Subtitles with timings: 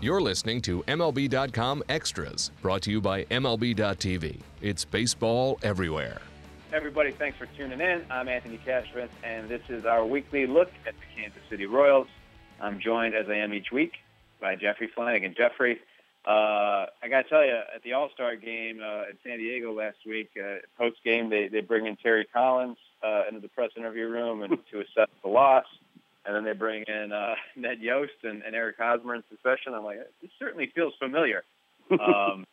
[0.00, 4.38] You're listening to MLB.com Extras, brought to you by MLB.tv.
[4.62, 6.20] It's baseball everywhere.
[6.72, 8.04] Everybody, thanks for tuning in.
[8.08, 12.06] I'm Anthony Castrovince, and this is our weekly look at the Kansas City Royals.
[12.60, 13.90] I'm joined, as I am each week,
[14.40, 15.34] by Jeffrey Flanagan.
[15.36, 15.80] Jeffrey,
[16.24, 19.72] uh, I got to tell you, at the All Star game uh, in San Diego
[19.72, 23.70] last week, uh, post game, they, they bring in Terry Collins uh, into the press
[23.76, 25.66] interview room and to assess the loss
[26.28, 29.72] and then they bring in uh, Ned Yost and, and Eric Hosmer in succession.
[29.72, 31.42] I'm like, this certainly feels familiar.
[31.90, 32.44] Um,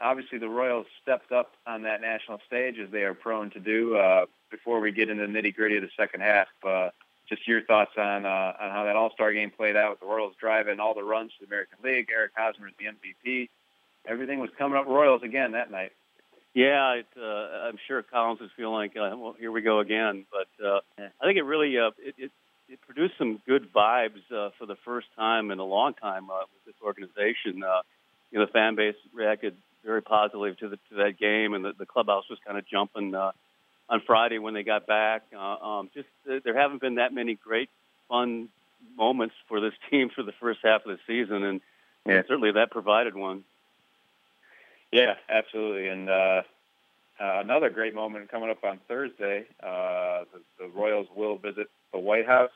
[0.00, 3.98] obviously, the Royals stepped up on that national stage as they are prone to do.
[3.98, 6.88] Uh, before we get into the nitty gritty of the second half, uh,
[7.28, 9.90] just your thoughts on uh, on how that All Star game played out.
[9.90, 12.08] With the Royals driving all the runs to the American League.
[12.10, 13.50] Eric Hosmer is the MVP.
[14.06, 15.92] Everything was coming up Royals again that night.
[16.54, 20.24] Yeah, it, uh, I'm sure Collins is feeling like, uh, well, here we go again.
[20.32, 22.32] But uh, I think it really uh, it, it
[22.68, 26.40] it produced some good vibes uh, for the first time in a long time uh,
[26.52, 27.62] with this organization.
[27.62, 27.82] Uh,
[28.30, 31.72] you know, the fan base reacted very positively to the to that game, and the,
[31.78, 33.32] the clubhouse was kind of jumping uh,
[33.88, 35.22] on Friday when they got back.
[35.34, 37.70] Uh, um, just uh, there haven't been that many great
[38.08, 38.48] fun
[38.96, 41.60] moments for this team for the first half of the season, and,
[42.06, 42.16] yeah.
[42.16, 43.44] and certainly that provided one.
[44.92, 46.08] Yeah, absolutely, and.
[46.08, 46.42] uh
[47.20, 49.46] uh, another great moment coming up on Thursday.
[49.62, 52.50] Uh, the, the Royals will visit the White House.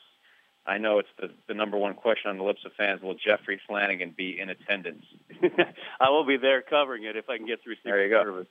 [0.65, 3.03] I know it's the, the number one question on the lips of fans.
[3.03, 5.05] Will Jeffrey Flanagan be in attendance?
[6.01, 8.47] I will be there covering it if I can get through Secret there you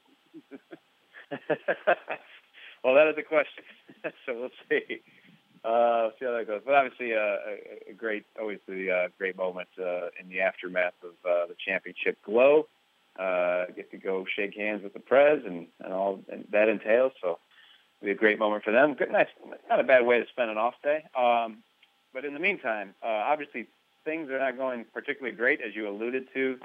[0.52, 0.58] go.
[2.84, 3.64] Well, that is the question.
[4.26, 5.02] so we'll see.
[5.64, 6.62] Uh, see how that goes.
[6.66, 10.94] But obviously, uh, a, a great, always the uh, great moment uh, in the aftermath
[11.04, 12.68] of uh, the championship glow.
[13.22, 17.12] Uh, get to go shake hands with the Prez and, and all that entails.
[17.22, 17.38] So
[18.02, 18.96] it'll be a great moment for them.
[18.96, 19.28] Good, nice,
[19.70, 21.04] not a bad way to spend an off day.
[21.16, 21.58] Um,
[22.14, 23.68] but in the meantime, uh, obviously
[24.06, 26.58] things are not going particularly great, as you alluded to.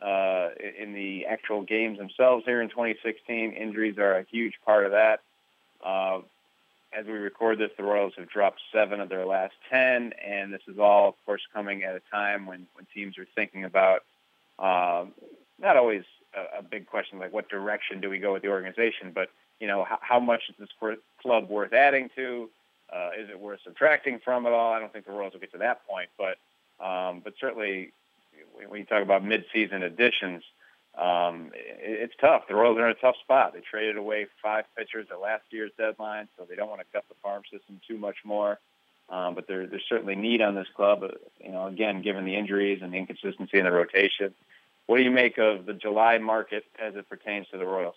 [0.00, 4.92] Uh, in the actual games themselves here in 2016, injuries are a huge part of
[4.92, 5.20] that.
[5.84, 6.20] Uh,
[6.96, 10.62] as we record this, the Royals have dropped seven of their last ten, and this
[10.68, 14.04] is all, of course, coming at a time when, when teams are thinking about
[14.60, 15.06] uh,
[15.60, 16.02] not always
[16.34, 19.66] a, a big question like what direction do we go with the organization, but you
[19.66, 20.68] know how, how much is this
[21.22, 22.50] club worth adding to?
[22.92, 24.72] Uh, is it worth subtracting from it all?
[24.72, 26.36] I don't think the Royals will get to that point, but
[26.84, 27.92] um, but certainly
[28.68, 30.42] when you talk about mid-season additions,
[30.96, 32.42] um, it, it's tough.
[32.48, 33.52] The Royals are in a tough spot.
[33.54, 37.04] They traded away five pitchers at last year's deadline, so they don't want to cut
[37.08, 38.58] the farm system too much more.
[39.08, 41.02] Um, but there, there's certainly need on this club.
[41.02, 41.08] Uh,
[41.42, 44.34] you know, again, given the injuries and the inconsistency in the rotation,
[44.86, 47.94] what do you make of the July market as it pertains to the Royals?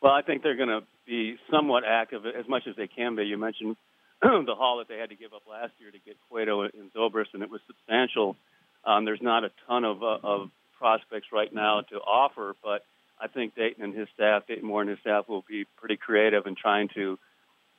[0.00, 3.24] Well, I think they're going to be somewhat active as much as they can be.
[3.24, 3.76] You mentioned
[4.22, 7.34] the haul that they had to give up last year to get Cueto and Zobrist,
[7.34, 8.36] and it was substantial.
[8.84, 12.84] Um, there's not a ton of, uh, of prospects right now to offer, but
[13.20, 16.46] I think Dayton and his staff, Dayton Moore and his staff, will be pretty creative
[16.46, 17.18] in trying to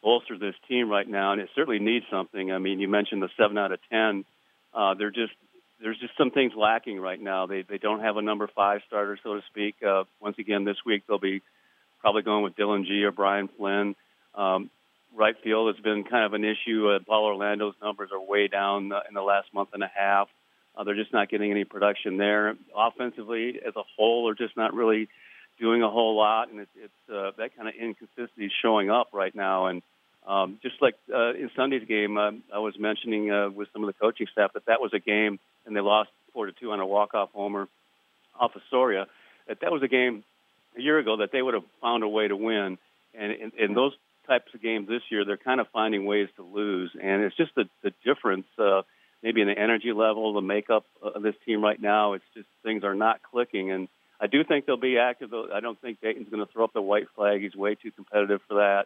[0.01, 2.51] bolster this team right now, and it certainly needs something.
[2.51, 4.25] I mean, you mentioned the seven out of ten.
[4.73, 5.33] Uh, they're just
[5.85, 7.45] there's just some things lacking right now.
[7.45, 9.75] They they don't have a number five starter, so to speak.
[9.87, 11.43] Uh, once again, this week they'll be
[12.01, 13.95] probably going with Dillon Gee or Brian Flynn.
[14.33, 14.71] Um,
[15.15, 16.89] right field has been kind of an issue.
[16.89, 20.27] Uh, Paulo Orlando's numbers are way down uh, in the last month and a half.
[20.75, 22.55] Uh, they're just not getting any production there.
[22.75, 25.07] Offensively, as a whole, they're just not really
[25.59, 29.09] doing a whole lot, and it's, it's uh, that kind of inconsistency is showing up
[29.13, 29.67] right now.
[29.67, 29.83] And
[30.27, 33.87] um, just like uh, in Sunday's game, uh, I was mentioning uh, with some of
[33.87, 36.79] the coaching staff that that was a game, and they lost four to two on
[36.79, 37.67] a walk-off homer
[38.39, 39.07] off of Soria.
[39.47, 40.23] That that was a game
[40.77, 42.77] a year ago that they would have found a way to win.
[43.17, 43.93] And in, those
[44.27, 47.53] types of games this year, they're kind of finding ways to lose, and it's just
[47.55, 48.47] the the difference.
[48.57, 48.81] Uh,
[49.21, 52.83] maybe in the energy level, the makeup of this team right now, it's just things
[52.83, 53.71] are not clicking.
[53.71, 53.87] And
[54.19, 55.33] I do think they'll be active.
[55.33, 57.41] I don't think Dayton's going to throw up the white flag.
[57.41, 58.85] He's way too competitive for that.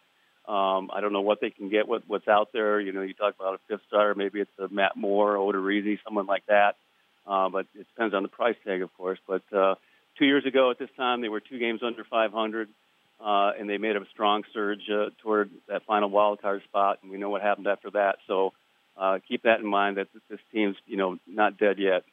[0.49, 2.79] Um, I don't know what they can get with what's out there.
[2.79, 6.25] You know, you talk about a fifth starter, maybe it's a Matt Moore, Odorizzi, someone
[6.25, 6.75] like that.
[7.27, 9.19] Uh, but it depends on the price tag, of course.
[9.27, 9.75] But uh,
[10.17, 12.67] two years ago at this time, they were two games under 500,
[13.23, 16.97] uh, and they made a strong surge uh, toward that final wild card spot.
[17.03, 18.17] And we know what happened after that.
[18.25, 18.53] So
[18.97, 22.05] uh, keep that in mind that this team's, you know, not dead yet.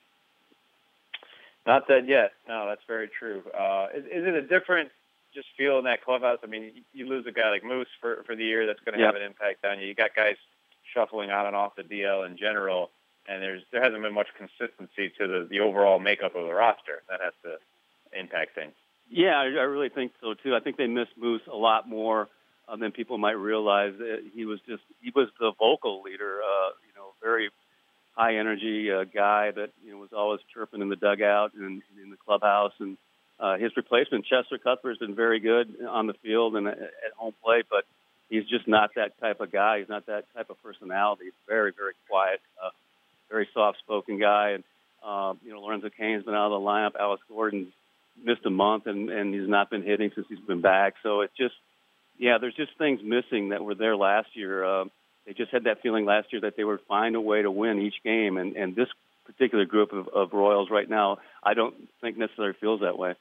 [1.66, 2.32] Not dead yet.
[2.46, 3.42] No, that's very true.
[3.58, 4.90] Uh, is, is it a different
[5.36, 6.38] just feel in that clubhouse.
[6.42, 9.00] I mean, you lose a guy like Moose for for the year, that's going to
[9.00, 9.12] yep.
[9.12, 9.86] have an impact on you.
[9.86, 10.36] You got guys
[10.94, 12.90] shuffling on and off the DL in general,
[13.28, 17.02] and there's there hasn't been much consistency to the the overall makeup of the roster.
[17.08, 18.72] That has to impact things.
[19.08, 20.56] Yeah, I, I really think so too.
[20.56, 22.28] I think they miss Moose a lot more
[22.66, 23.92] uh, than people might realize.
[24.34, 26.40] He was just he was the vocal leader.
[26.42, 27.50] Uh, you know, very
[28.12, 32.10] high energy uh, guy that you know was always chirping in the dugout and in
[32.10, 32.72] the clubhouse.
[32.80, 32.96] And
[33.38, 36.78] uh, his replacement, Cheslor Cuthbert, has been very good on the field and at
[37.16, 37.84] home plate, but
[38.30, 39.80] he's just not that type of guy.
[39.80, 41.24] He's not that type of personality.
[41.24, 42.70] He's very, very quiet, uh,
[43.30, 44.50] very soft-spoken guy.
[44.50, 44.64] And
[45.04, 46.92] um, you know, Lorenzo Cain's been out of the lineup.
[46.98, 47.72] Alex Gordon's
[48.22, 50.94] missed a month, and and he's not been hitting since he's been back.
[51.02, 51.54] So it's just,
[52.18, 54.64] yeah, there's just things missing that were there last year.
[54.64, 54.84] Uh,
[55.26, 57.80] they just had that feeling last year that they would find a way to win
[57.80, 58.88] each game, and and this
[59.26, 63.14] particular group of, of Royals right now, I don't think necessarily feels that way.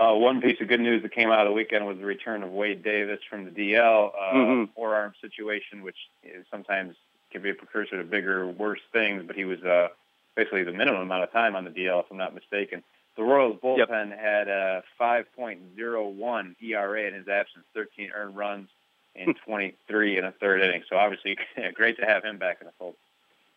[0.00, 2.42] Uh, one piece of good news that came out of the weekend was the return
[2.42, 4.72] of Wade Davis from the DL uh, mm-hmm.
[4.74, 6.96] forearm situation, which is sometimes
[7.30, 9.22] can be a precursor to bigger, worse things.
[9.26, 9.88] But he was uh,
[10.34, 12.82] basically the minimum amount of time on the DL, if I'm not mistaken.
[13.18, 14.18] The Royals bullpen yep.
[14.18, 18.70] had a 5.01 ERA in his absence, 13 earned runs
[19.14, 20.82] in 23 and a third inning.
[20.88, 21.36] So obviously,
[21.74, 22.94] great to have him back in the fold.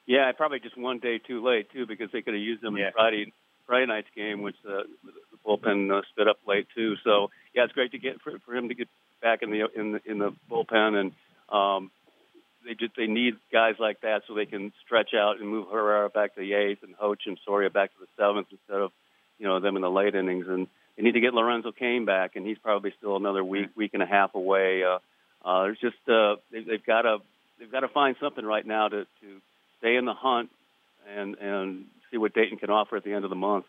[0.05, 2.87] Yeah, probably just one day too late too, because they could have used him yeah.
[2.87, 3.33] in Friday
[3.73, 6.93] Friday night's game, which uh, the bullpen uh, spit up late too.
[7.03, 8.87] So yeah, it's great to get for, for him to get
[9.19, 11.11] back in the in the in the bullpen, and
[11.49, 11.89] um,
[12.63, 16.11] they just they need guys like that so they can stretch out and move Herrera
[16.11, 18.91] back to the eighth and Hoach and Soria back to the seventh instead of
[19.39, 20.45] you know them in the late innings.
[20.47, 23.95] And they need to get Lorenzo Cain back, and he's probably still another week week
[23.95, 24.83] and a half away.
[24.83, 24.99] Uh,
[25.43, 27.17] uh, there's just uh, they, they've got to
[27.57, 29.41] they've got to find something right now to to
[29.79, 30.51] stay in the hunt
[31.09, 33.65] and and see what Dayton can offer at the end of the month.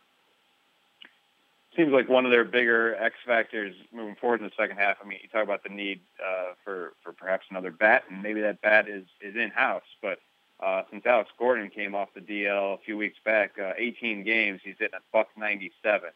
[1.76, 4.98] Seems like one of their bigger X factors moving forward in the second half.
[5.02, 8.40] I mean, you talk about the need uh, for for perhaps another bat, and maybe
[8.42, 9.82] that bat is is in house.
[10.00, 10.20] But
[10.60, 14.60] uh, since Alex Gordon came off the DL a few weeks back, uh, 18 games,
[14.62, 16.10] he's hitting a buck 97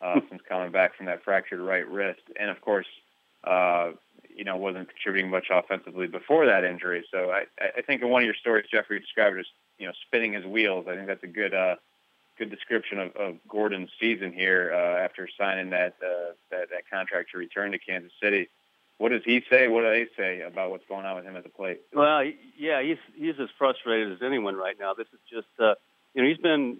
[0.00, 2.86] uh, since coming back from that fractured right wrist, and of course,
[3.44, 3.90] uh,
[4.34, 7.04] you know, wasn't contributing much offensively before that injury.
[7.12, 7.44] So I,
[7.76, 9.46] I think in one of your stories, Jeffrey described it as
[9.78, 10.86] you know spinning his wheels.
[10.88, 11.76] I think that's a good uh,
[12.38, 17.30] good description of, of Gordon's season here uh, after signing that, uh, that that contract
[17.32, 18.48] to return to Kansas City.
[18.98, 19.68] What does he say?
[19.68, 21.80] What do they say about what's going on with him at the plate?
[21.92, 22.24] Well,
[22.56, 24.94] yeah, he's he's as frustrated as anyone right now.
[24.94, 25.74] This is just uh,
[26.14, 26.78] you know he's been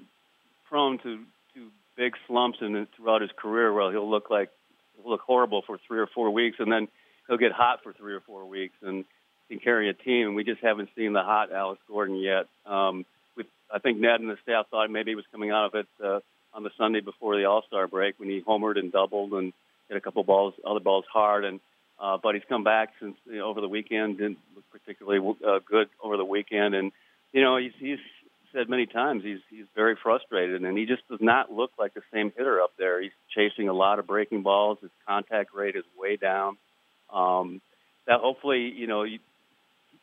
[0.68, 1.18] prone to
[1.54, 4.50] to big slumps in throughout his career where he'll look like
[4.96, 6.88] he'll look horrible for three or four weeks and then
[7.28, 9.04] he'll get hot for three or four weeks and
[9.48, 10.28] can carry a team.
[10.28, 12.46] And we just haven't seen the hot Alex Gordon yet.
[12.66, 13.04] Um,
[13.36, 15.86] with I think Ned and the staff thought maybe he was coming out of it
[16.04, 16.20] uh,
[16.52, 19.52] on the Sunday before the All Star break when he homered and doubled and
[19.88, 21.44] hit a couple balls, other balls hard.
[21.44, 21.60] And
[21.98, 24.18] uh, but he's come back since you know, over the weekend.
[24.18, 26.92] Didn't look particularly uh, good over the weekend, and
[27.32, 27.98] you know he's he's
[28.52, 32.02] said many times he's he's very frustrated, and he just does not look like the
[32.12, 33.00] same hitter up there.
[33.00, 34.78] He's chasing a lot of breaking balls.
[34.80, 36.56] His contact rate is way down.
[37.12, 37.60] Um,
[38.06, 39.04] that hopefully, you know,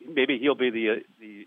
[0.08, 1.46] maybe he'll be the uh, the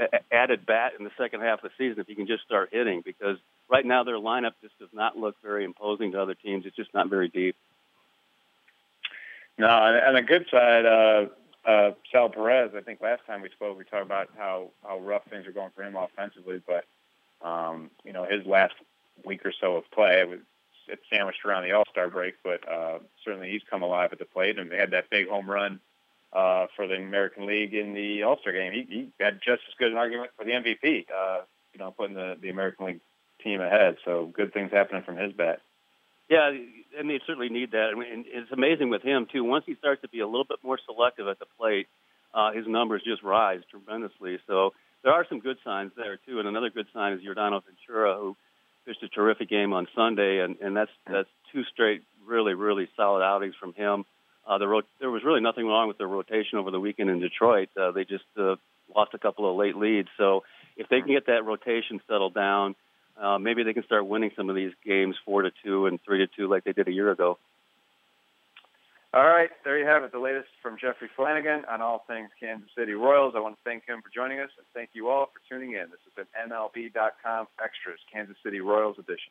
[0.00, 2.70] uh, added bat in the second half of the season if he can just start
[2.72, 3.02] hitting.
[3.04, 6.66] Because right now their lineup just does not look very imposing to other teams.
[6.66, 7.56] It's just not very deep.
[9.56, 11.26] No, and the good side, uh,
[11.68, 12.72] uh, Sal Perez.
[12.76, 15.70] I think last time we spoke, we talked about how how rough things are going
[15.74, 16.84] for him offensively, but
[17.46, 18.74] um, you know his last
[19.24, 20.40] week or so of play was
[20.88, 24.24] it's sandwiched around the All Star break, but uh, certainly he's come alive at the
[24.24, 25.80] plate, and they had that big home run
[26.34, 28.72] uh, for the American League in the All Star game.
[28.72, 31.06] He, he had just as good an argument for the MVP.
[31.08, 33.00] Uh, you know, putting the the American League
[33.42, 33.96] team ahead.
[34.04, 35.60] So good things happening from his bat.
[36.28, 36.50] Yeah,
[36.98, 37.90] and they certainly need that.
[37.94, 39.44] I mean, it's amazing with him too.
[39.44, 41.86] Once he starts to be a little bit more selective at the plate,
[42.32, 44.38] uh, his numbers just rise tremendously.
[44.46, 44.72] So
[45.02, 46.38] there are some good signs there too.
[46.38, 48.36] And another good sign is Yordano Ventura, who
[48.86, 53.22] pitched a terrific game on Sunday, and, and that's that's two straight really really solid
[53.22, 54.04] outings from him.
[54.46, 57.20] Uh, the rot- there was really nothing wrong with their rotation over the weekend in
[57.20, 57.70] Detroit.
[57.80, 58.56] Uh, they just uh,
[58.94, 60.08] lost a couple of late leads.
[60.18, 60.44] So
[60.76, 62.74] if they can get that rotation settled down,
[63.20, 66.18] uh, maybe they can start winning some of these games four to two and three
[66.18, 67.38] to two like they did a year ago.
[69.14, 70.10] All right, there you have it.
[70.10, 73.34] The latest from Jeffrey Flanagan on all things Kansas City Royals.
[73.36, 75.86] I want to thank him for joining us, and thank you all for tuning in.
[75.86, 79.30] This has been MLB.com Extras, Kansas City Royals edition.